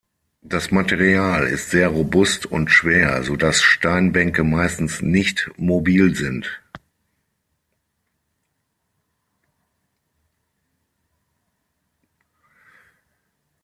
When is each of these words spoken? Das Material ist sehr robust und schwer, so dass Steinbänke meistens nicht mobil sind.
Das 0.41 0.71
Material 0.71 1.45
ist 1.45 1.69
sehr 1.69 1.89
robust 1.89 2.47
und 2.47 2.71
schwer, 2.71 3.21
so 3.23 3.35
dass 3.35 3.61
Steinbänke 3.61 4.43
meistens 4.43 5.03
nicht 5.03 5.51
mobil 5.59 6.15
sind. 6.15 6.59